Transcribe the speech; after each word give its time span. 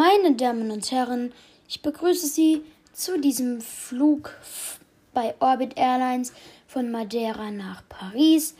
Meine 0.00 0.34
Damen 0.34 0.70
und 0.70 0.90
Herren, 0.92 1.30
ich 1.68 1.82
begrüße 1.82 2.26
Sie 2.26 2.62
zu 2.90 3.20
diesem 3.20 3.60
Flug 3.60 4.34
bei 5.12 5.34
Orbit 5.40 5.76
Airlines 5.76 6.32
von 6.66 6.90
Madeira 6.90 7.50
nach 7.50 7.82
Paris. 7.86 8.54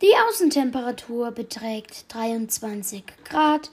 Die 0.00 0.14
Außentemperatur 0.26 1.32
beträgt 1.32 2.06
23 2.08 3.04
Grad. 3.24 3.70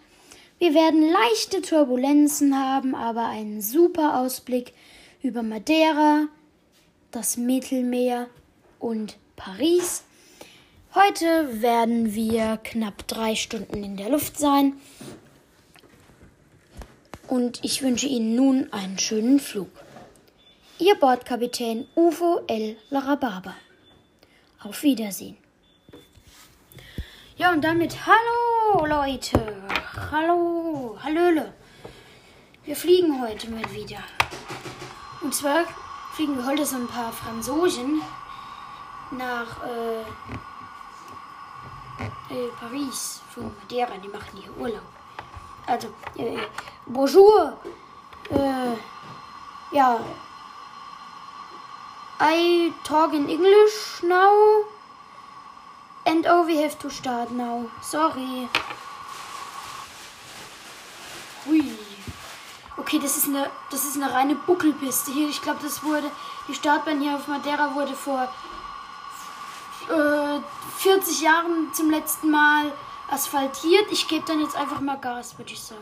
Wir 0.59 0.73
werden 0.73 1.09
leichte 1.09 1.61
Turbulenzen 1.61 2.53
haben, 2.53 2.95
aber 2.95 3.27
einen 3.27 3.61
super 3.61 4.19
Ausblick 4.19 4.73
über 5.23 5.41
Madeira, 5.41 6.27
das 7.11 7.37
Mittelmeer 7.37 8.27
und 8.77 9.15
Paris. 9.37 10.03
Heute 10.93 11.61
werden 11.61 12.13
wir 12.13 12.59
knapp 12.61 13.07
drei 13.07 13.35
Stunden 13.35 13.85
in 13.85 13.95
der 13.95 14.09
Luft 14.09 14.37
sein 14.37 14.73
und 17.27 17.63
ich 17.63 17.81
wünsche 17.81 18.07
Ihnen 18.07 18.35
nun 18.35 18.71
einen 18.71 18.97
schönen 18.99 19.39
Flug. 19.39 19.69
Ihr 20.79 20.95
Bordkapitän 20.95 21.87
Ufo 21.95 22.41
L. 22.47 22.77
Larababa. 22.89 23.55
Auf 24.63 24.83
Wiedersehen. 24.83 25.37
Ja, 27.37 27.51
und 27.51 27.63
damit 27.63 27.97
hallo 28.05 28.85
Leute. 28.85 29.39
Hallo, 30.11 30.97
hallöle. 31.03 31.53
Wir 32.63 32.75
fliegen 32.75 33.21
heute 33.21 33.49
mal 33.51 33.73
wieder. 33.73 33.99
Und 35.21 35.33
zwar 35.33 35.65
fliegen 36.13 36.37
wir 36.37 36.45
heute 36.45 36.65
so 36.65 36.77
ein 36.77 36.87
paar 36.87 37.11
Franzosen 37.11 38.01
nach 39.11 39.63
äh, 39.63 40.01
äh, 42.33 42.47
Paris 42.59 43.21
von 43.29 43.51
Madeira. 43.55 43.97
Die 44.03 44.07
machen 44.07 44.39
hier 44.41 44.57
Urlaub. 44.57 44.94
Also, 45.67 45.87
äh, 46.17 46.37
bonjour. 46.85 47.57
Äh, 48.29 49.75
ja. 49.75 49.99
I 52.19 52.71
talk 52.83 53.13
in 53.13 53.27
English 53.27 54.03
now. 54.03 54.65
And 56.05 56.25
oh, 56.27 56.45
we 56.45 56.61
have 56.61 56.77
to 56.79 56.89
start 56.89 57.31
now. 57.31 57.65
Sorry. 57.81 58.47
Hui. 61.45 61.63
Okay, 62.77 62.99
das 62.99 63.17
ist 63.17 63.27
eine, 63.27 63.49
das 63.71 63.85
ist 63.85 63.95
eine 63.95 64.13
reine 64.13 64.35
Buckelpiste 64.35 65.11
hier. 65.11 65.29
Ich 65.29 65.41
glaube, 65.41 65.59
das 65.63 65.83
wurde, 65.83 66.11
die 66.47 66.53
Startbahn 66.53 67.01
hier 67.01 67.15
auf 67.15 67.27
Madeira 67.27 67.73
wurde 67.73 67.95
vor 67.95 68.27
äh, 69.89 70.39
40 70.77 71.21
Jahren 71.21 71.73
zum 71.73 71.89
letzten 71.89 72.29
Mal 72.29 72.71
asphaltiert. 73.09 73.91
Ich 73.91 74.07
gebe 74.07 74.25
dann 74.25 74.39
jetzt 74.39 74.55
einfach 74.55 74.81
mal 74.81 74.97
Gas, 74.97 75.37
würde 75.37 75.51
ich 75.51 75.61
sagen. 75.61 75.81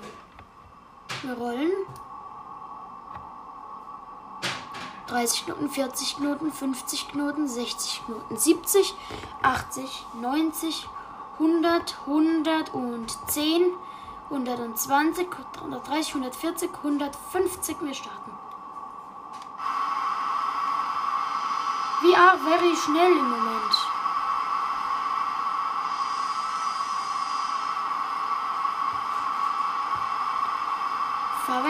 Wir 1.22 1.34
rollen. 1.34 1.72
30 5.08 5.46
Knoten, 5.46 5.70
40 5.70 6.18
Knoten, 6.18 6.52
50 6.52 7.10
Knoten, 7.10 7.48
60 7.48 8.02
Knoten, 8.06 8.38
70, 8.38 8.96
80, 9.42 10.06
90, 10.22 10.90
100, 11.40 11.96
110, 12.08 13.64
120, 14.30 15.28
130, 15.62 16.16
140, 16.16 16.70
150. 16.84 17.78
Wir 17.82 17.94
starten. 17.94 18.32
Wir 22.02 22.18
are 22.18 22.38
very 22.40 22.76
schnell 22.76 23.12
im 23.12 23.30
Moment. 23.30 23.93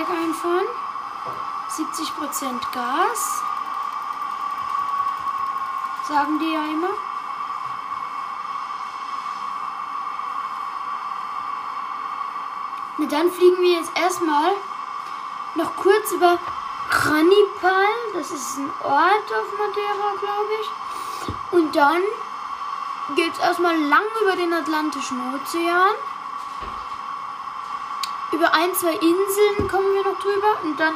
Fahrwerk 0.03 0.09
einfahren. 0.09 0.65
70% 1.69 2.73
Gas. 2.73 3.41
Sagen 6.07 6.39
die 6.39 6.53
ja 6.53 6.63
immer. 6.65 6.89
Na, 12.97 13.05
dann 13.07 13.31
fliegen 13.31 13.61
wir 13.61 13.77
jetzt 13.77 13.91
erstmal 13.97 14.51
noch 15.55 15.75
kurz 15.75 16.11
über 16.11 16.37
Kranipal. 16.89 17.85
Das 18.13 18.31
ist 18.31 18.57
ein 18.57 18.71
Ort 18.83 19.31
auf 19.31 19.57
Madeira, 19.57 20.13
glaube 20.19 20.53
ich. 20.61 20.69
Und 21.51 21.75
dann 21.75 22.01
geht 23.15 23.33
es 23.33 23.39
erstmal 23.39 23.77
lang 23.77 24.03
über 24.21 24.35
den 24.35 24.53
Atlantischen 24.53 25.33
Ozean. 25.33 25.95
Über 28.33 28.53
ein, 28.53 28.73
zwei 28.73 28.93
Inseln 28.93 29.67
kommen 29.69 29.93
wir 29.93 30.03
noch 30.03 30.19
drüber. 30.19 30.57
Und 30.63 30.79
dann 30.79 30.95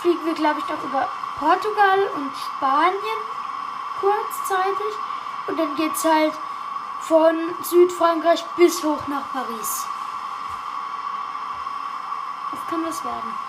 fliegen 0.00 0.26
wir, 0.26 0.34
glaube 0.34 0.58
ich, 0.58 0.68
noch 0.68 0.82
über 0.82 1.08
Portugal 1.38 2.10
und 2.16 2.32
Spanien 2.36 3.20
kurzzeitig. 4.00 4.94
Und 5.46 5.58
dann 5.58 5.76
geht 5.76 5.94
es 5.94 6.04
halt 6.04 6.34
von 7.00 7.36
Südfrankreich 7.62 8.44
bis 8.56 8.82
hoch 8.82 9.06
nach 9.08 9.30
Paris. 9.32 9.86
Was 12.50 12.70
kann 12.70 12.84
das 12.84 13.04
werden? 13.04 13.43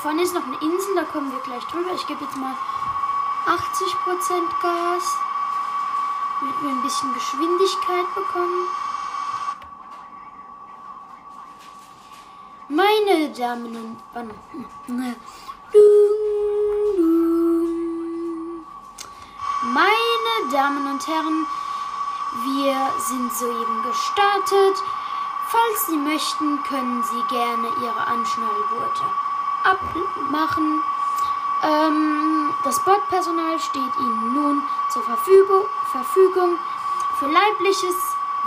Vorne 0.00 0.22
ist 0.22 0.34
noch 0.34 0.44
eine 0.44 0.56
Insel, 0.56 0.94
da 0.94 1.04
kommen 1.04 1.30
wir 1.30 1.40
gleich 1.40 1.64
drüber. 1.64 1.92
Ich 1.94 2.06
gebe 2.06 2.24
jetzt 2.24 2.36
mal 2.36 2.54
80% 3.46 3.56
Gas, 4.62 5.18
damit 6.40 6.62
wir 6.62 6.70
ein 6.70 6.82
bisschen 6.82 7.12
Geschwindigkeit 7.12 8.14
bekommen. 8.14 8.66
Meine 12.68 13.30
Damen 13.32 13.76
und 13.76 13.96
Herren, 14.14 15.16
meine 19.74 20.52
Damen 20.52 20.86
und 20.86 21.06
Herren, 21.06 21.46
wir 22.44 22.76
sind 23.00 23.32
soeben 23.34 23.82
gestartet. 23.82 24.82
Falls 25.48 25.86
Sie 25.88 25.96
möchten, 25.96 26.62
können 26.62 27.02
Sie 27.02 27.34
gerne 27.34 27.68
Ihre 27.82 28.06
Anschnallgurte 28.06 29.29
abmachen. 29.64 30.82
Ähm, 31.62 32.54
das 32.64 32.82
Bordpersonal 32.84 33.58
steht 33.58 33.96
Ihnen 33.98 34.34
nun 34.34 34.62
zur 34.88 35.02
Verfügung. 35.02 36.58
Für 37.18 37.26
leibliches 37.26 37.96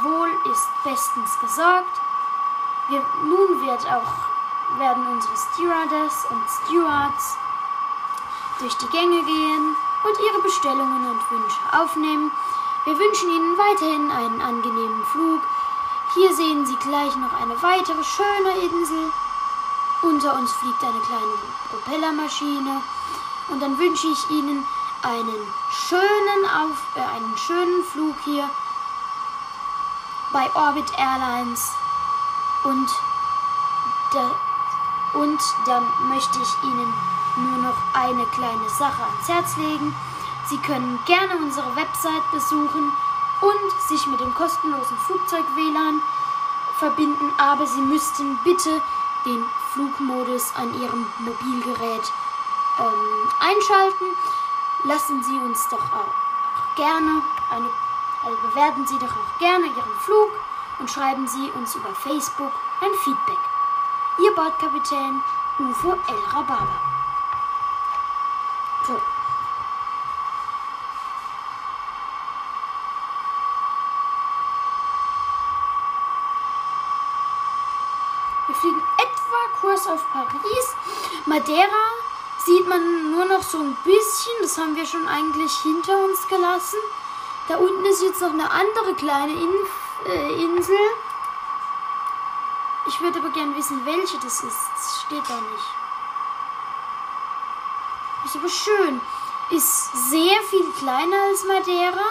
Wohl 0.02 0.30
ist 0.52 0.68
bestens 0.84 1.40
gesorgt. 1.40 2.02
Wir, 2.90 3.02
nun 3.24 3.62
wird 3.66 3.86
auch, 3.92 4.80
werden 4.80 5.08
unsere 5.08 5.36
Stewardess 5.38 6.26
und 6.30 6.44
Stewards 6.50 7.38
durch 8.60 8.76
die 8.78 8.88
Gänge 8.88 9.24
gehen 9.24 9.76
und 10.04 10.20
ihre 10.20 10.42
Bestellungen 10.42 11.06
und 11.08 11.32
Wünsche 11.32 11.60
aufnehmen. 11.72 12.32
Wir 12.86 12.98
wünschen 13.00 13.30
Ihnen 13.30 13.58
weiterhin 13.58 14.12
einen 14.12 14.42
angenehmen 14.42 15.06
Flug. 15.06 15.42
Hier 16.14 16.34
sehen 16.34 16.66
Sie 16.66 16.76
gleich 16.76 17.16
noch 17.16 17.34
eine 17.42 17.62
weitere 17.62 18.04
schöne 18.04 18.52
Insel. 18.66 19.12
Unter 20.04 20.36
uns 20.36 20.52
fliegt 20.52 20.84
eine 20.84 21.00
kleine 21.00 21.34
Propellermaschine. 21.70 22.82
Und 23.48 23.62
dann 23.62 23.78
wünsche 23.80 24.08
ich 24.08 24.30
Ihnen 24.30 24.66
einen 25.02 25.54
schönen, 25.72 26.46
Auf 26.46 26.78
äh, 26.96 27.02
einen 27.02 27.38
schönen 27.38 27.84
Flug 27.86 28.16
hier 28.26 28.50
bei 30.34 30.50
Orbit 30.56 30.92
Airlines. 30.98 31.72
Und, 32.64 32.90
da, 34.12 34.32
und 35.14 35.40
dann 35.66 35.86
möchte 36.10 36.40
ich 36.42 36.64
Ihnen 36.64 36.94
nur 37.38 37.58
noch 37.60 37.78
eine 37.94 38.26
kleine 38.26 38.70
Sache 38.70 39.04
ans 39.04 39.30
Herz 39.30 39.56
legen. 39.56 39.96
Sie 40.50 40.58
können 40.58 41.00
gerne 41.06 41.38
unsere 41.38 41.76
Website 41.78 42.30
besuchen 42.32 42.92
und 43.42 43.82
sich 43.88 44.06
mit 44.08 44.20
dem 44.20 44.34
kostenlosen 44.34 44.98
Flugzeug-WLAN 44.98 46.02
verbinden, 46.78 47.32
aber 47.38 47.66
Sie 47.66 47.82
müssten 47.82 48.38
bitte 48.44 48.82
den 49.26 49.46
Flugmodus 49.74 50.54
an 50.56 50.72
Ihrem 50.80 51.06
Mobilgerät 51.20 52.12
ähm, 52.80 53.30
einschalten. 53.40 54.06
Lassen 54.84 55.24
Sie 55.24 55.38
uns 55.38 55.68
doch 55.70 55.92
auch 55.92 56.14
gerne 56.76 57.24
eine, 57.50 57.70
also 58.24 58.38
bewerten 58.50 58.86
Sie 58.86 59.00
doch 59.00 59.12
auch 59.12 59.40
gerne 59.40 59.66
Ihren 59.66 59.96
Flug 60.02 60.32
und 60.80 60.92
schreiben 60.92 61.28
Sie 61.28 61.50
uns 61.52 61.76
über 61.76 61.94
Facebook 61.96 62.52
ein 62.82 62.94
Feedback. 63.04 63.40
Ihr 64.20 64.34
Bordkapitän 64.36 65.24
Ufo 65.60 65.94
El 65.94 66.24
Rababa. 66.32 66.80
So. 68.86 69.00
Kurs 79.84 79.88
auf 79.88 80.06
Paris. 80.12 80.76
Madeira 81.26 81.84
sieht 82.46 82.68
man 82.68 83.12
nur 83.12 83.26
noch 83.26 83.44
so 83.44 83.60
ein 83.60 83.76
bisschen. 83.84 84.34
Das 84.42 84.58
haben 84.58 84.76
wir 84.76 84.86
schon 84.86 85.08
eigentlich 85.08 85.54
hinter 85.58 85.98
uns 86.06 86.28
gelassen. 86.28 86.80
Da 87.48 87.58
unten 87.58 87.86
ist 87.86 88.02
jetzt 88.02 88.22
noch 88.22 88.32
eine 88.32 88.50
andere 88.50 88.96
kleine 88.96 89.34
In 89.34 89.54
äh, 90.06 90.44
Insel. 90.44 90.78
Ich 92.88 93.00
würde 93.02 93.20
aber 93.20 93.30
gerne 93.30 93.56
wissen, 93.56 93.86
welche 93.86 94.18
das 94.18 94.44
ist. 94.44 94.58
Das 94.76 95.02
steht 95.06 95.24
da 95.30 95.36
nicht. 95.36 95.66
Ist 98.26 98.36
aber 98.36 98.50
schön. 98.50 99.02
Ist 99.50 100.10
sehr 100.10 100.42
viel 100.50 100.72
kleiner 100.80 101.22
als 101.30 101.44
Madeira. 101.46 102.06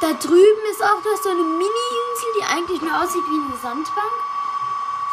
Da 0.00 0.12
drüben 0.12 0.70
ist 0.70 0.82
auch 0.82 1.02
noch 1.04 1.22
so 1.22 1.30
eine 1.30 1.42
Mini-Insel, 1.42 2.28
die 2.38 2.44
eigentlich 2.44 2.82
nur 2.82 3.02
aussieht 3.02 3.24
wie 3.28 3.40
eine 3.40 3.56
Sandbank. 3.62 4.12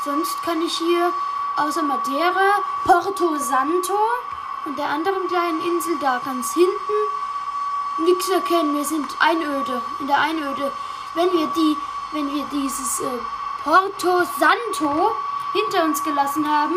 Sonst 0.04 0.44
kann 0.44 0.62
ich 0.62 0.78
hier 0.78 1.14
außer 1.56 1.84
Madeira, 1.84 2.62
Porto 2.86 3.38
Santo 3.38 3.98
und 4.66 4.78
der 4.78 4.90
anderen 4.90 5.28
kleinen 5.28 5.62
Insel 5.62 5.98
da 6.00 6.20
ganz 6.24 6.54
hinten 6.54 6.94
nichts 7.98 8.30
erkennen. 8.30 8.76
Wir 8.76 8.86
sind 8.86 9.16
Einöde, 9.20 9.82
in 10.00 10.08
der 10.08 10.20
Einöde. 10.20 10.72
Wenn 11.14 11.32
wir 11.32 11.48
die, 11.48 11.78
wenn 12.12 12.34
wir 12.34 12.44
dieses 12.46 13.02
äh, 13.02 13.20
Porto 13.64 14.24
Santo 14.38 15.16
hinter 15.54 15.84
uns 15.84 16.04
gelassen 16.04 16.48
haben 16.48 16.76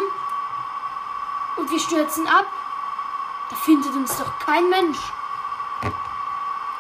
und 1.56 1.70
wir 1.70 1.80
stürzen 1.80 2.26
ab, 2.26 2.46
da 3.48 3.56
findet 3.56 3.94
uns 3.94 4.16
doch 4.16 4.38
kein 4.40 4.68
Mensch. 4.68 4.98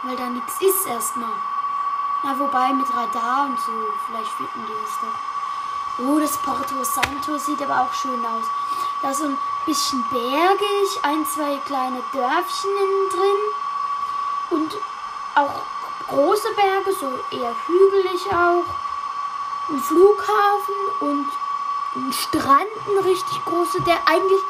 Weil 0.02 0.16
da 0.16 0.26
nichts 0.26 0.60
ist 0.60 0.86
erstmal. 0.86 1.32
Na, 2.22 2.38
wobei 2.38 2.72
mit 2.72 2.88
Radar 2.94 3.46
und 3.46 3.58
so, 3.60 3.72
vielleicht 4.06 4.30
finden 4.32 4.66
die 4.66 4.72
uns 4.72 4.90
doch. 5.00 5.35
Oh, 5.98 6.18
das 6.18 6.36
Porto 6.38 6.84
Santo 6.84 7.38
sieht 7.38 7.62
aber 7.62 7.80
auch 7.80 7.94
schön 7.94 8.24
aus. 8.26 8.44
Da 9.00 9.10
ist 9.10 9.18
so 9.18 9.24
ein 9.24 9.38
bisschen 9.64 10.04
bergig, 10.10 11.00
ein, 11.02 11.24
zwei 11.26 11.56
kleine 11.64 12.02
Dörfchen 12.12 12.70
innen 12.70 13.08
drin 13.08 14.58
und 14.58 14.76
auch 15.34 15.62
große 16.08 16.48
Berge, 16.54 16.92
so 16.92 17.06
eher 17.30 17.54
hügelig 17.66 18.26
auch. 18.30 18.64
Ein 19.70 19.80
Flughafen 19.80 20.74
und 21.00 21.26
ein 21.96 22.12
Strand, 22.12 22.68
ein 22.88 22.98
richtig 22.98 23.44
großer, 23.46 23.80
der 23.80 23.96
eigentlich, 24.06 24.40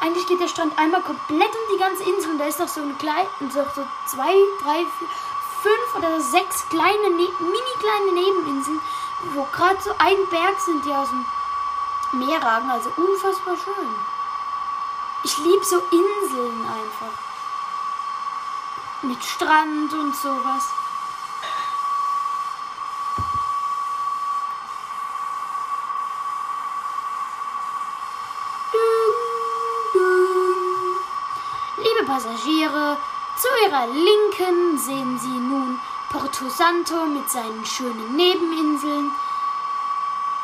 eigentlich 0.00 0.26
geht 0.28 0.40
der 0.40 0.48
Strand 0.48 0.78
einmal 0.78 1.02
komplett 1.02 1.50
um 1.50 1.74
die 1.74 1.78
ganze 1.78 2.04
Insel 2.04 2.30
und 2.30 2.38
da 2.38 2.46
ist 2.46 2.60
noch 2.60 2.68
so 2.68 2.80
eine 2.80 2.94
kleine, 2.94 3.28
so, 3.52 3.64
so 3.74 3.84
zwei, 4.06 4.34
drei, 4.62 4.86
vier, 4.98 5.08
fünf 5.62 5.96
oder 5.96 6.20
sechs 6.20 6.68
kleine, 6.68 7.10
ne 7.10 7.28
mini 7.40 7.74
kleine 7.80 8.12
Nebeninseln, 8.12 8.80
wo 9.34 9.44
gerade 9.52 9.80
so 9.80 9.94
ein 9.98 10.16
Berg 10.30 10.58
sind, 10.60 10.84
die 10.84 10.92
aus 10.92 11.08
dem 11.08 11.24
Meer 12.12 12.42
ragen, 12.42 12.70
also 12.70 12.90
unfassbar 12.96 13.56
schön. 13.56 13.94
Ich 15.24 15.38
liebe 15.38 15.64
so 15.64 15.78
Inseln 15.78 16.66
einfach. 16.66 17.18
Mit 19.02 19.22
Strand 19.24 19.92
und 19.94 20.14
sowas. 20.14 20.64
Liebe 31.78 32.04
Passagiere, 32.04 32.98
zu 33.36 33.48
Ihrer 33.64 33.86
Linken 33.86 34.78
sehen 34.78 35.18
Sie 35.18 35.28
nun 35.28 35.80
Porto 36.12 36.50
Santo 36.50 37.06
mit 37.06 37.30
seinen 37.30 37.64
schönen 37.64 38.14
Nebeninseln 38.14 39.10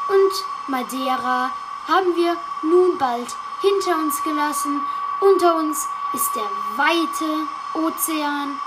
und 0.09 0.45
Madeira 0.67 1.51
haben 1.87 2.17
wir 2.17 2.39
nun 2.63 2.97
bald 2.97 3.37
hinter 3.61 3.99
uns 3.99 4.23
gelassen. 4.23 4.81
Unter 5.21 5.57
uns 5.57 5.87
ist 6.15 6.35
der 6.35 6.49
weite 6.79 7.47
Ozean. 7.75 8.59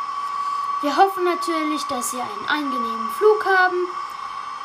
Wir 0.82 0.96
hoffen 0.96 1.24
natürlich, 1.24 1.84
dass 1.86 2.12
Sie 2.12 2.22
einen 2.22 2.48
angenehmen 2.48 3.10
Flug 3.18 3.46
haben 3.48 3.88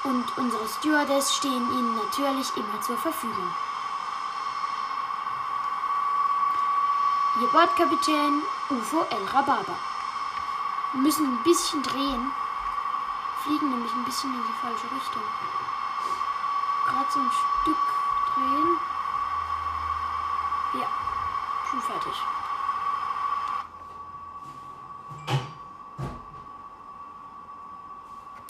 und 0.05 0.25
unsere 0.37 0.69
Stewardess 0.69 1.35
stehen 1.35 1.73
Ihnen 1.73 1.97
natürlich 1.97 2.55
immer 2.55 2.81
zur 2.83 2.99
Verfügung. 2.99 3.51
Ihr 7.41 7.49
Bordkapitän 7.49 8.43
UFO 8.69 9.07
El 9.09 9.25
Rababa. 9.33 9.96
Wir 10.97 11.03
müssen 11.03 11.27
ein 11.27 11.43
bisschen 11.43 11.83
drehen. 11.83 12.33
Fliegen 13.43 13.69
nämlich 13.69 13.93
ein 13.93 14.05
bisschen 14.07 14.33
in 14.33 14.41
die 14.41 14.53
falsche 14.63 14.85
Richtung. 14.85 15.23
Gerade 16.87 17.13
so 17.13 17.21
ein 17.21 17.31
Stück 17.31 17.77
drehen. 18.35 18.79
Ja, 20.73 20.89
schon 21.71 21.83
fertig. 21.83 22.15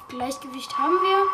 Gleichgewicht 0.07 0.79
haben 0.79 1.03
wir. 1.03 1.27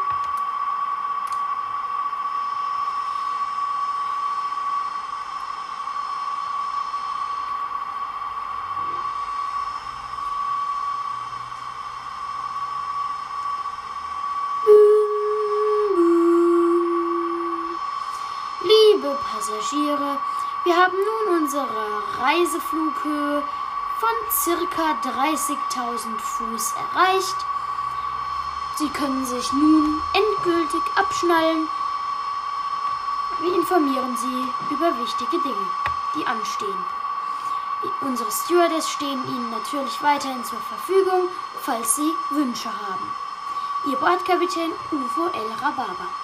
Liebe 18.64 19.18
Passagiere, 19.52 20.18
wir 20.64 20.76
haben 20.76 20.96
nun 20.96 21.42
unsere 21.42 22.02
Reiseflughöhe 22.18 23.42
von 23.98 24.30
circa 24.30 24.96
30.000 25.02 26.18
Fuß 26.18 26.72
erreicht. 26.72 27.36
Sie 28.76 28.88
können 28.88 29.24
sich 29.26 29.52
nun 29.52 30.00
endgültig 30.14 30.80
abschnallen. 30.96 31.68
Wir 33.40 33.54
informieren 33.54 34.16
Sie 34.16 34.74
über 34.74 34.98
wichtige 34.98 35.38
Dinge, 35.42 35.66
die 36.14 36.26
anstehen. 36.26 36.84
Unsere 38.00 38.30
Stewardess 38.30 38.88
stehen 38.88 39.22
Ihnen 39.28 39.50
natürlich 39.50 40.02
weiterhin 40.02 40.44
zur 40.44 40.60
Verfügung, 40.60 41.28
falls 41.60 41.96
Sie 41.96 42.14
Wünsche 42.30 42.70
haben. 42.70 43.14
Ihr 43.84 43.96
Bordkapitän 43.96 44.72
Uvo 44.92 45.26
El 45.26 45.52
Rababa. 45.60 46.21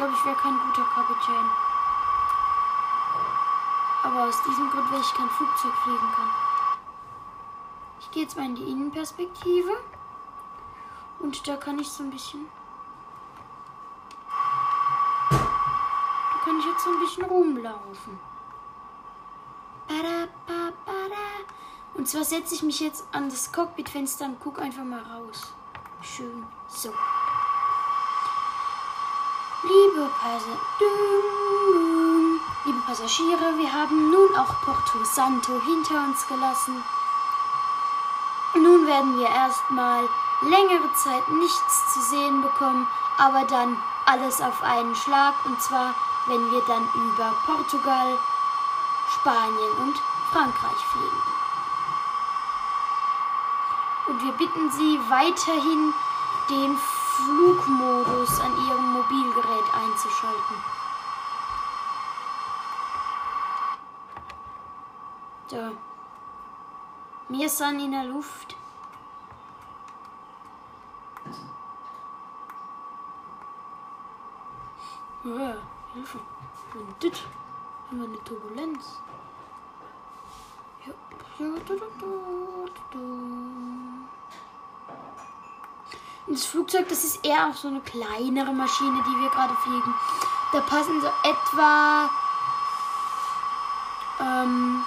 Glaube, 0.00 0.14
ich 0.14 0.24
wäre 0.24 0.36
kein 0.36 0.58
guter 0.58 0.88
Kapitän. 0.94 1.50
Aber 4.02 4.24
aus 4.28 4.42
diesem 4.44 4.70
Grund, 4.70 4.90
weil 4.90 5.00
ich 5.00 5.12
kein 5.12 5.28
Flugzeug 5.28 5.74
fliegen 5.84 6.12
kann. 6.16 6.30
Ich 8.00 8.10
gehe 8.10 8.22
jetzt 8.22 8.34
mal 8.34 8.46
in 8.46 8.54
die 8.54 8.62
Innenperspektive. 8.62 9.76
Und 11.18 11.46
da 11.46 11.58
kann 11.58 11.78
ich 11.78 11.90
so 11.90 12.02
ein 12.02 12.10
bisschen. 12.10 12.48
Da 15.28 15.36
kann 16.44 16.58
ich 16.58 16.64
jetzt 16.64 16.82
so 16.82 16.90
ein 16.92 17.00
bisschen 17.00 17.24
rumlaufen. 17.26 18.18
Und 21.92 22.08
zwar 22.08 22.24
setze 22.24 22.54
ich 22.54 22.62
mich 22.62 22.80
jetzt 22.80 23.04
an 23.12 23.28
das 23.28 23.52
Cockpitfenster 23.52 24.24
und 24.24 24.40
gucke 24.40 24.62
einfach 24.62 24.84
mal 24.84 25.02
raus. 25.02 25.52
Schön. 26.00 26.46
So. 26.68 26.90
Liebe, 29.62 30.08
Passa 30.18 30.56
Liebe 32.64 32.80
Passagiere, 32.86 33.58
wir 33.58 33.70
haben 33.70 34.10
nun 34.10 34.34
auch 34.34 34.54
Porto 34.64 35.04
Santo 35.04 35.60
hinter 35.60 36.02
uns 36.04 36.26
gelassen. 36.26 36.82
Nun 38.54 38.86
werden 38.86 39.18
wir 39.18 39.28
erstmal 39.28 40.08
längere 40.40 40.90
Zeit 40.94 41.28
nichts 41.28 41.92
zu 41.92 42.00
sehen 42.00 42.40
bekommen, 42.40 42.86
aber 43.18 43.44
dann 43.44 43.76
alles 44.06 44.40
auf 44.40 44.62
einen 44.62 44.94
Schlag 44.94 45.34
und 45.44 45.60
zwar, 45.60 45.94
wenn 46.26 46.50
wir 46.50 46.62
dann 46.62 46.88
über 46.94 47.30
Portugal, 47.44 48.18
Spanien 49.10 49.72
und 49.82 50.00
Frankreich 50.32 50.86
fliegen. 50.90 51.22
Und 54.06 54.22
wir 54.22 54.32
bitten 54.32 54.70
Sie 54.70 54.98
weiterhin, 55.10 55.92
den 56.48 56.78
Flugmodus 57.24 58.40
an 58.40 58.52
Ihrem 58.66 58.92
Mobilgerät 58.92 59.74
einzuschalten. 59.74 60.56
So. 65.48 65.76
Wir 67.28 67.48
sind 67.48 67.80
in 67.80 67.92
der 67.92 68.04
Luft. 68.04 68.56
Ja, 75.24 75.56
Hilfe. 75.92 76.18
Und 76.74 77.04
das 77.04 77.20
haben 77.88 77.98
wir 77.98 78.08
eine 78.08 78.24
Turbulenz. 78.24 79.02
Ja, 80.86 80.94
ja, 81.44 81.52
da, 81.66 81.74
da, 81.74 81.86
da, 82.00 82.70
da. 82.92 83.79
Das 86.30 86.46
Flugzeug, 86.46 86.88
das 86.88 87.02
ist 87.02 87.24
eher 87.26 87.48
auch 87.48 87.54
so 87.54 87.66
eine 87.66 87.80
kleinere 87.80 88.52
Maschine, 88.52 89.02
die 89.04 89.20
wir 89.20 89.30
gerade 89.30 89.54
fliegen. 89.64 89.94
Da 90.52 90.60
passen 90.60 91.00
so 91.00 91.08
etwa 91.28 92.08
ähm, 94.20 94.84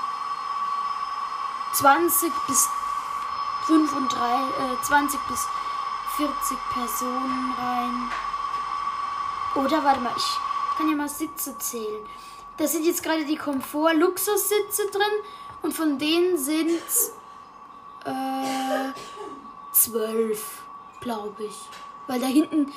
20 1.74 2.32
bis 2.48 2.70
35, 3.68 4.22
äh, 4.22 4.84
20 4.84 5.20
bis 5.28 5.48
40 6.16 6.58
Personen 6.72 7.54
rein. 7.60 8.12
Oder 9.56 9.84
warte 9.84 10.00
mal, 10.00 10.14
ich 10.16 10.78
kann 10.78 10.90
ja 10.90 10.96
mal 10.96 11.10
Sitze 11.10 11.58
zählen. 11.58 12.06
Da 12.56 12.68
sind 12.68 12.86
jetzt 12.86 13.04
gerade 13.04 13.26
die 13.26 13.36
Komfort-Luxus-Sitze 13.36 14.92
drin 14.92 15.02
und 15.62 15.74
von 15.74 16.00
denen 16.00 16.38
sind 16.38 16.80
äh, 18.06 18.94
zwölf, 19.74 20.63
glaube 21.04 21.44
ich. 21.44 21.70
Weil 22.08 22.20
da 22.20 22.28
hinten, 22.28 22.72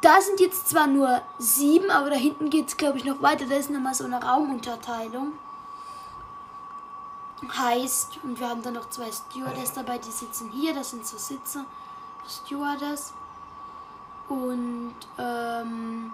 da 0.00 0.20
sind 0.20 0.40
jetzt 0.40 0.68
zwar 0.68 0.86
nur 0.86 1.22
sieben, 1.38 1.90
aber 1.90 2.10
da 2.10 2.16
hinten 2.16 2.50
geht 2.50 2.68
es, 2.68 2.76
glaube 2.76 2.98
ich, 2.98 3.04
noch 3.04 3.22
weiter. 3.22 3.46
Da 3.46 3.56
ist 3.56 3.70
nochmal 3.70 3.94
so 3.94 4.04
eine 4.04 4.22
Raumunterteilung. 4.22 5.32
Heißt, 7.56 8.18
und 8.24 8.40
wir 8.40 8.48
haben 8.48 8.62
dann 8.62 8.74
noch 8.74 8.90
zwei 8.90 9.10
Stewardess 9.12 9.72
dabei, 9.72 9.98
die 9.98 10.10
sitzen 10.10 10.50
hier, 10.50 10.74
das 10.74 10.90
sind 10.90 11.06
so 11.06 11.16
Sitze. 11.16 11.64
Stewardess. 12.28 13.12
Und 14.28 14.94
ähm, 15.18 16.12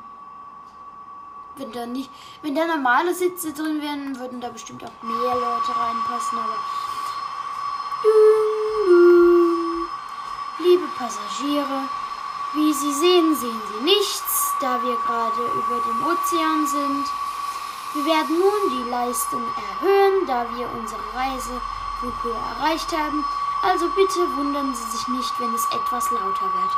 wenn 1.57 1.73
da 1.73 1.87
nicht, 1.87 2.11
wenn 2.43 2.55
da 2.55 2.67
normale 2.67 3.15
Sitze 3.15 3.53
drin 3.53 3.81
wären, 3.81 4.19
würden 4.19 4.41
da 4.41 4.51
bestimmt 4.51 4.85
auch 4.85 5.03
mehr 5.03 5.35
Leute 5.35 5.73
reinpassen, 5.75 6.39
aber 6.39 6.57
Passagiere, 11.05 11.87
wie 12.55 12.73
Sie 12.73 12.95
sehen, 12.95 13.37
sehen 13.37 13.61
Sie 13.69 13.85
nichts, 13.85 14.55
da 14.59 14.83
wir 14.83 14.97
gerade 14.97 15.43
über 15.53 15.79
dem 15.85 16.07
Ozean 16.07 16.67
sind. 16.67 17.07
Wir 17.93 18.07
werden 18.07 18.39
nun 18.39 18.71
die 18.71 18.91
Leistung 18.91 19.43
erhöhen, 19.55 20.27
da 20.27 20.47
wir 20.57 20.67
unsere 20.73 21.03
Reise 21.15 21.61
Flughöhe 22.01 22.41
erreicht 22.57 22.91
haben. 22.97 23.23
Also 23.63 23.87
bitte 23.91 24.35
wundern 24.35 24.75
Sie 24.75 24.97
sich 24.97 25.07
nicht, 25.09 25.41
wenn 25.41 25.55
es 25.55 25.67
etwas 25.67 26.11
lauter 26.11 26.51
wird. 26.55 26.73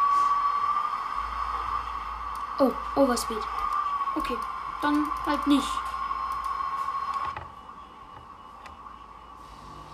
Oh, 2.59 3.00
Overspeed. 3.00 3.45
Okay, 4.16 4.37
dann 4.83 5.06
halt 5.25 5.47
nicht. 5.47 5.68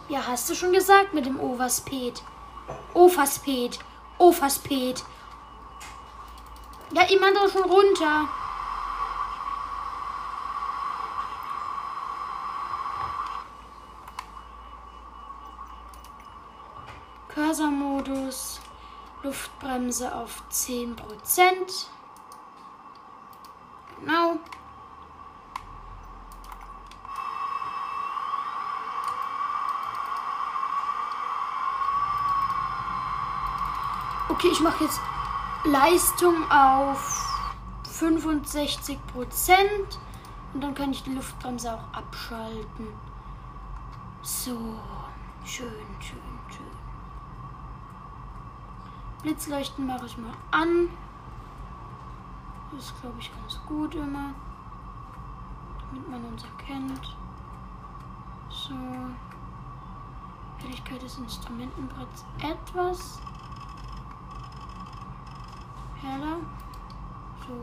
Ja, 0.08 0.26
hast 0.26 0.48
du 0.48 0.54
schon 0.54 0.72
gesagt 0.72 1.12
mit 1.12 1.26
dem 1.26 1.38
Overspeed. 1.38 2.22
Overspeed. 2.94 3.78
Overspeed. 4.22 5.02
Ja, 6.92 7.02
ich 7.08 7.18
mach 7.20 7.32
doch 7.34 7.50
schon 7.50 7.68
runter. 7.68 8.28
Cursor-Modus. 17.34 18.60
Luftbremse 19.24 20.14
auf 20.14 20.42
10%. 20.52 20.96
Genau. 24.00 24.38
Okay, 34.42 34.50
ich 34.50 34.60
mache 34.60 34.82
jetzt 34.82 35.00
Leistung 35.62 36.34
auf 36.50 37.54
65 37.84 38.98
Prozent 39.06 40.00
und 40.52 40.60
dann 40.60 40.74
kann 40.74 40.90
ich 40.90 41.04
die 41.04 41.14
Luftbremse 41.14 41.72
auch 41.72 41.96
abschalten. 41.96 42.88
So, 44.22 44.80
schön, 45.44 45.68
schön, 46.00 46.18
schön. 46.50 46.66
Blitzleuchten 49.22 49.86
mache 49.86 50.06
ich 50.06 50.18
mal 50.18 50.34
an. 50.50 50.88
Das 52.72 52.86
ist, 52.86 53.00
glaube 53.00 53.20
ich, 53.20 53.30
ganz 53.36 53.60
gut 53.68 53.94
immer, 53.94 54.34
damit 55.88 56.08
man 56.10 56.24
uns 56.24 56.42
erkennt. 56.42 57.16
So. 58.50 58.74
Helligkeit 60.58 61.00
des 61.00 61.18
Instrumentenbretts 61.18 62.24
etwas 62.40 63.20
heller. 66.02 66.38
So. 67.46 67.54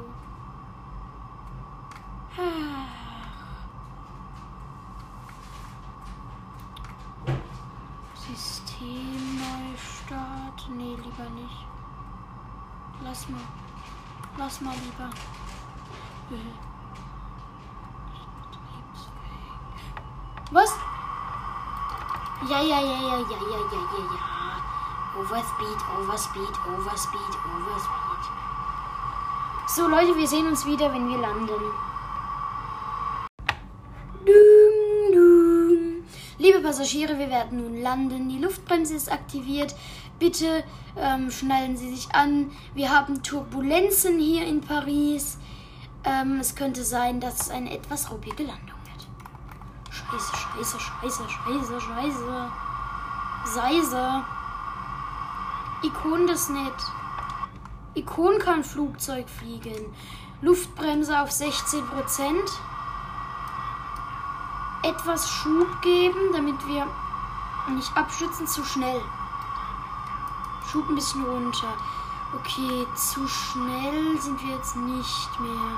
Systemneustart. 8.16 10.70
Nee, 10.76 10.96
lieber 10.96 11.30
nicht. 11.32 11.66
Lass 13.04 13.28
mal. 13.30 13.42
Lass 14.38 14.62
mal 14.62 14.76
lieber. 14.76 15.10
Was? 20.52 20.74
Ja, 22.50 22.62
ja, 22.62 22.80
ja, 22.80 22.80
ja, 22.80 22.80
ja, 22.80 23.20
ja, 23.20 23.30
ja, 23.30 23.38
ja, 23.72 23.80
ja. 24.00 24.20
Overspeed, 25.20 25.80
Overspeed, 25.98 26.56
Overspeed, 26.66 27.34
Overspeed. 27.46 28.19
So 29.76 29.88
Leute, 29.88 30.18
wir 30.18 30.28
sehen 30.28 30.48
uns 30.48 30.66
wieder, 30.66 30.92
wenn 30.92 31.08
wir 31.08 31.20
landen. 31.20 31.48
Dum, 34.26 35.14
dum. 35.14 36.04
Liebe 36.40 36.60
Passagiere, 36.62 37.20
wir 37.20 37.30
werden 37.30 37.62
nun 37.62 37.80
landen. 37.80 38.30
Die 38.30 38.40
Luftbremse 38.40 38.96
ist 38.96 39.12
aktiviert. 39.12 39.76
Bitte 40.18 40.64
ähm, 40.98 41.30
schnallen 41.30 41.78
Sie 41.78 41.94
sich 41.96 42.16
an. 42.16 42.50
Wir 42.74 42.90
haben 42.90 43.22
Turbulenzen 43.22 44.18
hier 44.18 44.48
in 44.48 44.62
Paris. 44.62 45.38
Ähm, 46.04 46.40
es 46.40 46.56
könnte 46.56 46.84
sein, 46.84 47.20
dass 47.20 47.40
es 47.42 47.50
eine 47.52 47.72
etwas 47.72 48.10
ruppige 48.10 48.42
Landung 48.42 48.80
wird. 48.86 49.08
Scheiße, 49.94 50.36
scheiße, 50.36 50.80
scheiße, 50.80 51.30
scheiße, 51.30 51.80
scheiße. 51.80 52.52
Seise. 53.46 54.24
Ikon 55.84 56.26
das 56.26 56.50
nicht. 56.50 56.99
Ikon 58.00 58.40
kann 58.40 58.64
Flugzeug 58.64 59.28
fliegen. 59.30 59.94
Luftbremse 60.42 61.20
auf 61.22 61.30
16%. 61.30 61.84
Etwas 64.84 65.30
Schub 65.30 65.82
geben, 65.82 66.32
damit 66.34 66.66
wir 66.66 66.88
nicht 67.76 67.96
abstützen 67.98 68.48
zu 68.48 68.64
schnell. 68.64 69.02
Schub 70.72 70.88
ein 70.88 70.96
bisschen 70.96 71.26
runter. 71.26 71.74
Okay, 72.34 72.88
zu 72.96 73.28
schnell 73.28 74.18
sind 74.22 74.42
wir 74.42 74.56
jetzt 74.56 74.78
nicht 74.78 75.40
mehr. 75.42 75.78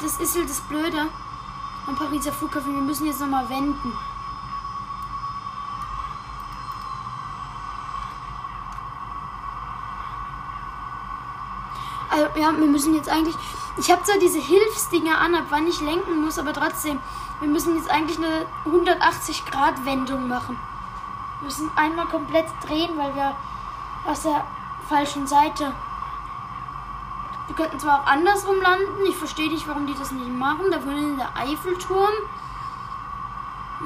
Das 0.00 0.16
ist 0.18 0.36
halt 0.36 0.48
das 0.48 0.60
Blöde 0.62 1.08
am 1.86 1.96
Pariser 1.96 2.32
Flughafen. 2.32 2.74
Wir 2.74 2.82
müssen 2.82 3.06
jetzt 3.06 3.20
nochmal 3.20 3.48
wenden. 3.50 3.92
Also, 12.12 12.26
ja, 12.38 12.52
wir 12.52 12.66
müssen 12.66 12.94
jetzt 12.94 13.08
eigentlich. 13.08 13.36
Ich 13.78 13.90
habe 13.90 14.02
zwar 14.02 14.18
diese 14.18 14.38
Hilfsdinger 14.38 15.18
an, 15.18 15.34
ab 15.34 15.46
wann 15.48 15.66
ich 15.66 15.80
lenken 15.80 16.20
muss, 16.20 16.38
aber 16.38 16.52
trotzdem. 16.52 17.00
Wir 17.40 17.48
müssen 17.48 17.74
jetzt 17.76 17.90
eigentlich 17.90 18.18
eine 18.18 18.46
180-Grad-Wendung 18.66 20.28
machen. 20.28 20.58
Wir 21.40 21.46
müssen 21.46 21.70
einmal 21.74 22.06
komplett 22.06 22.46
drehen, 22.64 22.96
weil 22.98 23.14
wir 23.14 23.34
aus 24.06 24.22
der 24.22 24.44
falschen 24.88 25.26
Seite. 25.26 25.72
Wir 27.46 27.56
könnten 27.56 27.80
zwar 27.80 28.02
auch 28.02 28.06
andersrum 28.06 28.60
landen. 28.60 29.06
Ich 29.08 29.16
verstehe 29.16 29.48
nicht, 29.48 29.66
warum 29.66 29.86
die 29.86 29.94
das 29.94 30.12
nicht 30.12 30.28
machen. 30.28 30.70
Da 30.70 30.78
vorne 30.78 31.16
der 31.16 31.34
Eiffelturm. 31.34 32.12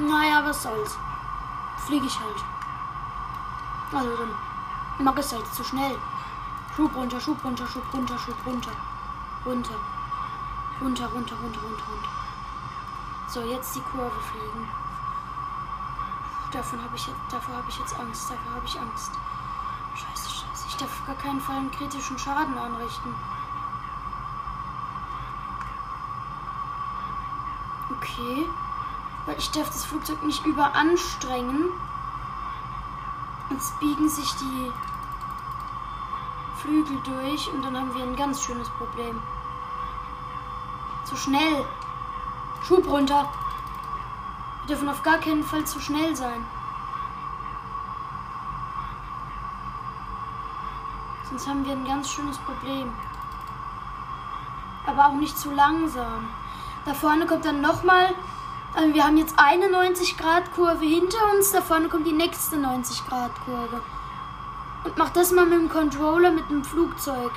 Naja, 0.01 0.43
was 0.45 0.65
soll's. 0.65 0.99
Fliege 1.87 2.07
ich 2.07 2.19
halt. 2.19 2.45
Also 3.93 4.17
dann 4.17 5.05
mag 5.05 5.17
es 5.19 5.33
halt 5.33 5.47
zu 5.55 5.63
schnell. 5.63 5.97
Schub 6.77 6.95
runter, 6.95 7.19
Schub 7.19 7.43
runter, 7.43 7.67
Schub 7.67 7.85
runter, 7.95 8.19
Schub 8.19 8.37
runter. 8.45 8.71
Runter. 9.47 9.75
Runter, 10.79 11.07
runter, 11.07 11.35
runter, 11.37 11.61
runter, 11.63 11.85
runter. 11.91 12.11
So, 13.29 13.41
jetzt 13.41 13.75
die 13.77 13.81
Kurve 13.81 14.21
fliegen. 14.21 14.69
Davon 16.53 16.83
habe 16.83 16.95
ich 16.95 17.07
jetzt, 17.07 17.19
ich 17.69 17.79
jetzt 17.79 17.99
Angst. 17.99 18.31
Davor 18.31 18.57
habe 18.57 18.67
ich 18.67 18.79
Angst. 18.79 19.13
Scheiße, 19.95 20.29
scheiße. 20.29 20.67
Ich 20.69 20.77
darf 20.77 20.91
auf 21.01 21.07
gar 21.07 21.17
keinen 21.17 21.41
Fall 21.41 21.57
einen 21.57 21.71
kritischen 21.71 22.19
Schaden 22.19 22.59
anrichten. 22.59 23.15
Okay. 27.97 28.47
Weil 29.25 29.39
ich 29.39 29.51
darf 29.51 29.69
das 29.69 29.87
Flugzeug 29.87 30.23
nicht 30.25 30.45
überanstrengen. 30.45 31.71
Jetzt 33.49 33.81
biegen 33.81 34.11
sich 34.11 34.31
die 34.35 34.71
Flügel 36.67 36.99
durch 37.05 37.49
und 37.53 37.63
dann 37.63 37.77
haben 37.77 37.95
wir 37.95 38.03
ein 38.03 38.17
ganz 38.17 38.43
schönes 38.43 38.69
Problem. 38.71 39.23
Zu 41.05 41.17
schnell. 41.17 41.65
Schub 42.67 42.89
runter. 42.89 43.29
Wir 44.63 44.75
dürfen 44.75 44.89
auf 44.89 45.03
gar 45.05 45.19
keinen 45.19 45.45
Fall 45.45 45.65
zu 45.65 45.79
schnell 45.79 46.17
sein. 46.17 46.45
Sonst 51.29 51.47
haben 51.47 51.65
wir 51.65 51.73
ein 51.73 51.85
ganz 51.85 52.11
schönes 52.11 52.39
Problem. 52.39 52.93
Aber 54.87 55.07
auch 55.07 55.15
nicht 55.15 55.39
zu 55.39 55.53
langsam. 55.53 56.29
Da 56.85 56.95
vorne 56.95 57.27
kommt 57.27 57.45
dann 57.45 57.61
nochmal. 57.61 58.13
Also 58.75 58.93
wir 58.93 59.05
haben 59.05 59.17
jetzt 59.17 59.39
eine 59.39 59.71
90 59.71 60.19
Grad 60.19 60.51
Kurve 60.51 60.85
hinter 60.85 61.19
uns. 61.33 61.53
Da 61.53 61.61
vorne 61.63 61.89
kommt 61.89 62.09
die 62.09 62.13
nächste 62.13 62.57
90 62.57 63.07
Grad 63.07 63.33
Kurve. 63.45 63.81
Und 64.87 64.97
mach 64.97 65.11
das 65.11 65.33
mal 65.33 65.45
mit 65.45 65.59
dem 65.59 65.69
Controller 65.69 66.31
mit 66.31 66.49
dem 66.49 66.65
Flugzeug. 66.65 67.33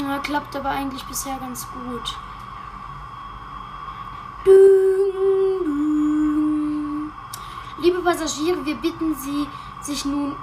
Ja, 0.00 0.18
klappt 0.18 0.56
aber 0.56 0.70
eigentlich 0.70 1.04
bisher 1.04 1.38
ganz 1.38 1.68
gut. 1.72 2.16
Liebe 7.78 8.00
Passagiere, 8.02 8.66
wir 8.66 8.74
bitten 8.74 9.14
Sie, 9.14 9.46
sich 9.82 10.04
nun 10.04 10.34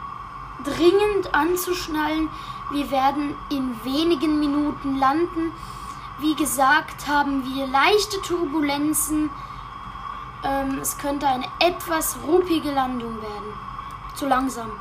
dringend 0.64 1.34
anzuschnallen. 1.34 2.30
Wir 2.72 2.90
werden 2.90 3.36
in 3.50 3.76
wenigen 3.84 4.40
Minuten 4.40 4.98
landen. 5.00 5.52
Wie 6.20 6.36
gesagt, 6.36 7.10
haben 7.10 7.44
wir 7.44 7.68
leichte 7.68 8.22
Turbulenzen. 8.22 9.30
Ähm, 10.44 10.80
es 10.82 10.98
könnte 10.98 11.28
eine 11.28 11.46
etwas 11.60 12.18
ruppige 12.26 12.72
Landung 12.72 13.22
werden. 13.22 13.54
Zu 14.16 14.28
langsam. 14.28 14.72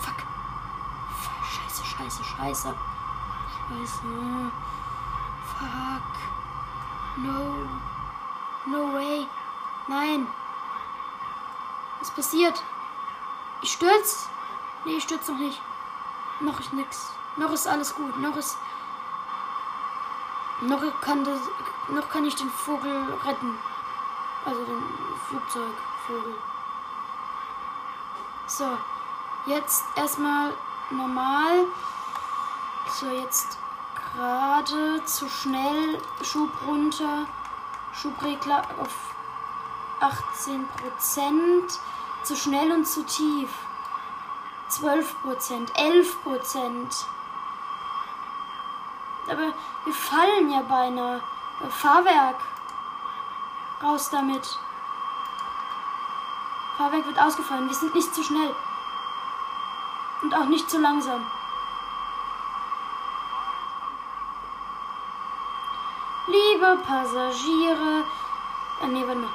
Fuck. 0.00 0.16
Scheiße, 1.96 2.24
scheiße, 2.24 2.74
scheiße. 3.68 4.02
Fuck. 5.58 6.02
No. 7.16 7.66
No 8.66 8.92
way. 8.92 9.26
Nein. 9.88 10.26
Was 12.00 12.10
passiert? 12.10 12.62
Ich 13.62 13.72
stürze. 13.72 14.28
Nee, 14.84 14.96
ich 14.96 15.04
stürze 15.04 15.32
noch 15.32 15.38
nicht. 15.38 15.60
Noch 16.40 16.60
ist 16.60 16.72
nix. 16.74 17.10
Noch 17.36 17.52
ist 17.52 17.66
alles 17.66 17.94
gut. 17.94 18.18
Noch 18.18 18.36
ist. 18.36 18.58
Noch 20.60 20.82
kann, 21.00 21.24
das, 21.24 21.40
noch 21.88 22.08
kann 22.10 22.26
ich 22.26 22.34
den 22.34 22.50
Vogel 22.50 23.18
retten. 23.24 23.58
Also 24.44 24.64
den 24.64 24.82
Flugzeugvogel. 25.28 26.34
So. 28.46 28.76
Jetzt 29.46 29.84
erstmal 29.94 30.52
normal. 30.90 31.66
So, 32.88 33.06
jetzt 33.06 33.58
gerade 34.14 35.04
zu 35.04 35.28
schnell. 35.28 36.00
Schub 36.22 36.50
runter. 36.66 37.26
Schubregler 37.92 38.62
auf 38.78 38.94
18 40.00 40.66
Prozent. 40.68 41.80
Zu 42.22 42.36
schnell 42.36 42.72
und 42.72 42.86
zu 42.86 43.04
tief. 43.04 43.50
12 44.68 45.22
Prozent, 45.22 45.72
11 45.76 46.22
Prozent. 46.22 47.06
Aber 49.28 49.52
wir 49.84 49.94
fallen 49.94 50.50
ja 50.50 50.62
beinahe. 50.62 51.20
Fahrwerk. 51.70 52.36
Raus 53.82 54.10
damit. 54.10 54.58
Fahrwerk 56.76 57.06
wird 57.06 57.18
ausgefallen. 57.18 57.68
Wir 57.68 57.74
sind 57.74 57.94
nicht 57.94 58.14
zu 58.14 58.22
schnell. 58.22 58.54
Und 60.22 60.34
auch 60.34 60.46
nicht 60.46 60.68
zu 60.70 60.78
langsam. 60.78 61.26
Liebe 66.26 66.78
Passagiere. 66.84 68.04
Äh, 68.82 68.86
nee, 68.88 69.04
warte 69.06 69.20
mal. 69.20 69.30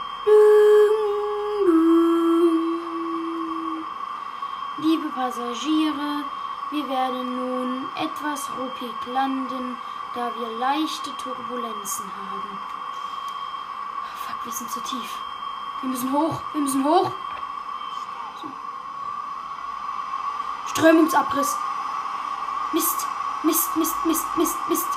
Liebe 4.78 5.08
Passagiere, 5.10 6.24
wir 6.72 6.90
werden 6.90 7.36
nun 7.36 7.90
etwas 7.96 8.50
ruppig 8.60 8.94
landen, 9.14 9.78
da 10.16 10.32
wir 10.38 10.58
leichte 10.60 11.16
Turbulenzen 11.18 12.06
haben. 12.06 12.58
Fuck, 14.26 14.46
wir 14.46 14.52
sind 14.52 14.72
zu 14.72 14.82
tief. 14.82 15.18
Wir 15.82 15.90
müssen 15.90 16.12
hoch, 16.12 16.42
wir 16.54 16.62
müssen 16.62 16.84
hoch. 16.84 17.12
Strömungsabriss. 20.82 21.56
Mist, 22.74 23.08
Mist, 23.44 23.76
Mist, 23.76 23.96
Mist, 24.04 24.26
Mist, 24.36 24.58
Mist. 24.68 24.88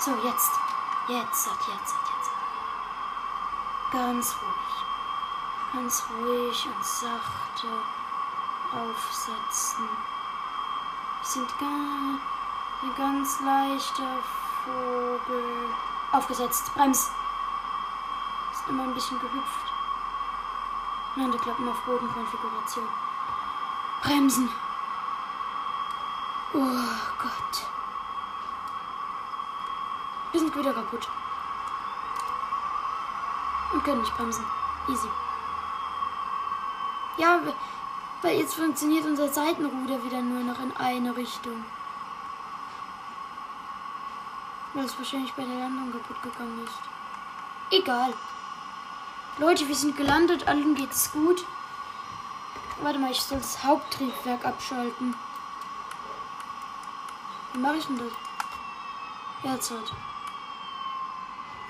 So, 0.00 0.12
jetzt. 0.24 0.52
Jetzt, 1.06 1.46
jetzt, 1.46 1.68
jetzt, 1.68 1.94
jetzt. 2.08 2.30
Ganz 3.92 4.34
ruhig. 4.40 4.74
Ganz 5.74 6.02
ruhig 6.08 6.66
und 6.66 6.82
sachte 6.82 7.68
aufsetzen. 8.72 9.86
Wir 11.20 11.28
sind 11.28 11.58
gar 11.58 11.68
ein 11.68 12.94
ganz 12.96 13.38
leichter 13.40 14.16
Vogel. 14.64 15.74
Aufgesetzt. 16.12 16.74
Brems. 16.74 17.10
Ist 18.50 18.66
immer 18.66 18.84
ein 18.84 18.94
bisschen 18.94 19.20
gehüpft. 19.20 19.72
Landeklappen 21.16 21.68
auf 21.68 21.80
Bodenkonfiguration. 21.82 22.88
Bremsen. 24.00 24.63
Oh 26.56 26.60
Gott. 27.18 27.66
Wir 30.30 30.40
sind 30.40 30.54
wieder 30.54 30.72
kaputt. 30.72 31.08
Und 33.72 33.82
können 33.82 34.00
nicht 34.02 34.16
bremsen. 34.16 34.44
Easy. 34.88 35.08
Ja, 37.16 37.40
weil 38.22 38.38
jetzt 38.38 38.54
funktioniert 38.54 39.04
unser 39.04 39.28
Seitenruder 39.28 40.04
wieder 40.04 40.22
nur 40.22 40.44
noch 40.44 40.60
in 40.60 40.76
eine 40.76 41.16
Richtung. 41.16 41.64
Weil 44.74 44.84
es 44.84 44.96
wahrscheinlich 44.96 45.32
bei 45.34 45.44
der 45.44 45.58
Landung 45.58 45.90
kaputt 45.90 46.22
gegangen 46.22 46.64
ist. 46.64 46.78
Egal. 47.72 48.14
Leute, 49.38 49.66
wir 49.66 49.74
sind 49.74 49.96
gelandet, 49.96 50.46
allen 50.46 50.76
geht 50.76 50.92
es 50.92 51.10
gut. 51.10 51.44
Warte 52.80 53.00
mal, 53.00 53.10
ich 53.10 53.20
soll 53.20 53.38
das 53.38 53.64
Haupttriebwerk 53.64 54.44
abschalten. 54.44 55.16
Wie 57.54 57.60
mache 57.60 57.76
ich 57.76 57.86
denn 57.86 57.98
das? 57.98 58.12
Herzeit. 59.42 59.92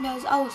Ja, 0.02 0.16
ist 0.16 0.26
aus. 0.26 0.54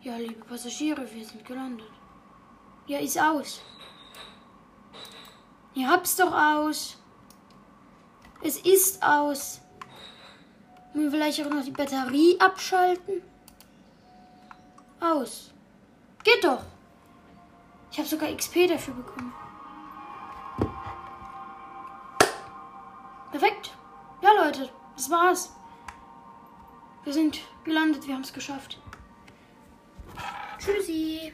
Ja, 0.00 0.16
liebe 0.16 0.44
Passagiere, 0.44 1.06
wir 1.12 1.24
sind 1.26 1.44
gelandet. 1.44 1.90
Ja, 2.86 2.98
ist 3.00 3.20
aus. 3.20 3.60
Ihr 5.74 5.88
habt's 5.88 6.16
doch 6.16 6.32
aus. 6.32 6.96
Es 8.40 8.56
ist 8.60 9.02
aus. 9.02 9.60
Wollen 10.94 11.04
wir 11.04 11.10
vielleicht 11.10 11.44
auch 11.44 11.50
noch 11.50 11.64
die 11.64 11.70
Batterie 11.70 12.40
abschalten? 12.40 13.33
Aus. 15.04 15.52
Geht 16.22 16.42
doch. 16.42 16.62
Ich 17.92 17.98
habe 17.98 18.08
sogar 18.08 18.34
XP 18.34 18.66
dafür 18.68 18.94
bekommen. 18.94 19.34
Perfekt. 23.30 23.76
Ja, 24.22 24.30
Leute, 24.32 24.70
das 24.96 25.10
war's. 25.10 25.52
Wir 27.04 27.12
sind 27.12 27.40
gelandet, 27.64 28.06
wir 28.06 28.14
haben 28.14 28.22
es 28.22 28.32
geschafft. 28.32 28.78
Tschüssi. 30.58 31.32